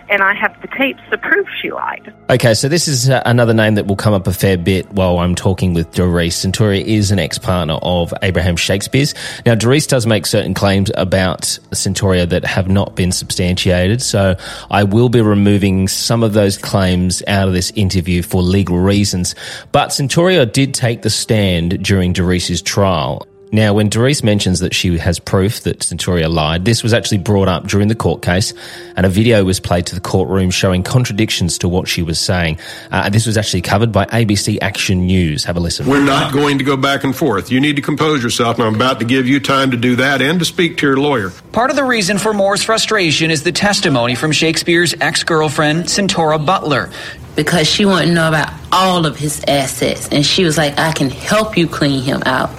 [0.09, 2.11] And I have the tapes to prove she lied.
[2.31, 5.19] Okay, so this is uh, another name that will come up a fair bit while
[5.19, 6.43] I'm talking with Doris.
[6.43, 9.13] Centuria is an ex-partner of Abraham Shakespeare's.
[9.45, 11.41] Now, Doris does make certain claims about
[11.71, 14.35] Centuria that have not been substantiated, so
[14.71, 19.35] I will be removing some of those claims out of this interview for legal reasons.
[19.71, 23.27] But Centuria did take the stand during Doris's trial.
[23.51, 27.47] Now, when Doris mentions that she has proof that Centuria lied, this was actually brought
[27.47, 28.53] up during the court case,
[28.95, 32.59] and a video was played to the courtroom showing contradictions to what she was saying.
[32.91, 35.45] Uh, this was actually covered by ABC Action News.
[35.45, 35.87] Have a listen.
[35.87, 37.51] We're not going to go back and forth.
[37.51, 40.21] You need to compose yourself, and I'm about to give you time to do that
[40.21, 41.31] and to speak to your lawyer.
[41.51, 46.43] Part of the reason for Moore's frustration is the testimony from Shakespeare's ex girlfriend, Centora
[46.45, 46.91] Butler.
[47.35, 50.09] because she wanted to know about all of his assets.
[50.09, 52.49] And she was like, I can help you clean him out.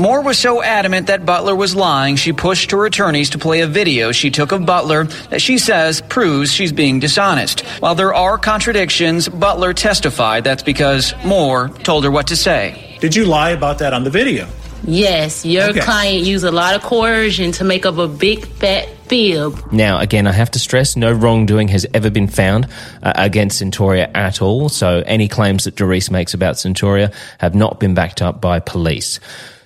[0.00, 3.66] Moore was so adamant that Butler was lying, she pushed her attorneys to play a
[3.66, 7.60] video she took of Butler that she says proves she's being dishonest.
[7.80, 12.96] While there are contradictions, Butler testified that's because Moore told her what to say.
[13.00, 14.48] Did you lie about that on the video?
[14.84, 15.80] Yes, your Okay.
[15.80, 19.70] client used a lot of coercion to make up a big fat fib.
[19.70, 22.68] Now, again, I have to stress no wrongdoing has ever been found
[23.02, 24.70] uh, against Centuria at all.
[24.70, 29.20] So any claims that Doris makes about Centuria have not been backed up by police.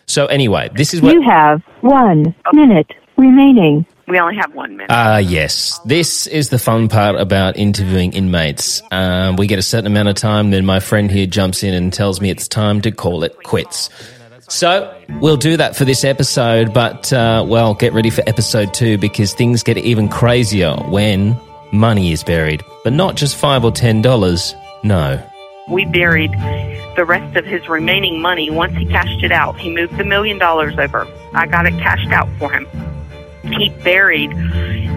[0.06, 1.14] So anyway, this is what.
[1.14, 3.86] You have one minute remaining.
[4.06, 4.88] We only have one minute.
[4.90, 5.78] Ah, yes.
[5.86, 8.82] This is the fun part about interviewing inmates.
[8.90, 11.90] Um, we get a certain amount of time, then my friend here jumps in and
[11.90, 13.88] tells me it's time to call it quits.
[14.48, 18.98] So we'll do that for this episode, but uh, well, get ready for episode two
[18.98, 21.40] because things get even crazier when
[21.72, 24.54] money is buried, but not just five or ten dollars.
[24.82, 25.18] No.
[25.68, 26.30] We buried
[26.96, 29.58] the rest of his remaining money once he cashed it out.
[29.58, 31.06] He moved the million dollars over.
[31.32, 32.66] I got it cashed out for him.
[33.44, 34.30] He buried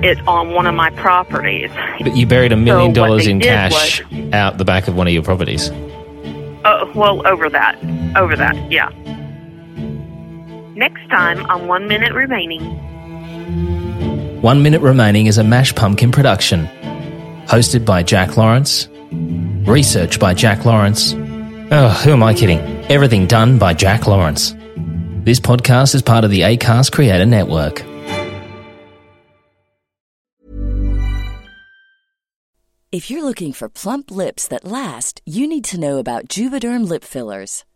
[0.04, 1.72] it on one of my properties.
[2.02, 4.02] But you buried a million So dollars in cash
[4.34, 5.70] out the back of one of your properties.
[5.70, 7.78] Uh, well, over that.
[8.18, 8.90] Over that, yeah.
[10.76, 12.62] Next time on One Minute Remaining.
[14.42, 16.68] One Minute Remaining is a Mash Pumpkin production.
[17.48, 18.88] Hosted by Jack Laurence.
[19.68, 21.14] Research by Jack Laurence.
[21.72, 22.60] Oh, who am I kidding?
[22.90, 24.56] Everything done by Jack Laurence.
[25.26, 27.84] This podcast is part of the ACAST Creator Network.
[32.94, 37.04] If you're looking for plump lips that last, you need to know about Juvederm lip
[37.04, 37.66] fillers.